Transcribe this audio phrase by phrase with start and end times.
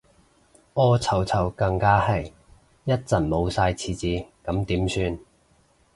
[0.73, 2.31] 屙臭臭更加係，
[2.85, 5.19] 一陣冇晒廁紙咁點算